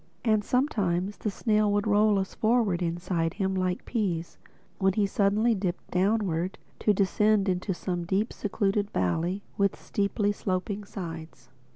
And 0.25 0.43
sometimes 0.43 1.17
the 1.17 1.29
snail 1.29 1.71
would 1.71 1.85
roll 1.85 2.17
us 2.17 2.33
forward 2.33 2.81
inside 2.81 3.35
him 3.35 3.53
like 3.53 3.85
peas, 3.85 4.39
when 4.79 4.93
he 4.93 5.05
suddenly 5.05 5.53
dipped 5.53 5.91
downward 5.91 6.57
to 6.79 6.91
descend 6.91 7.47
into 7.47 7.71
some 7.75 8.05
deep 8.05 8.33
secluded 8.33 8.89
valley 8.89 9.43
with 9.59 9.79
steeply 9.79 10.31
sloping 10.31 10.85
sides. 10.85 11.49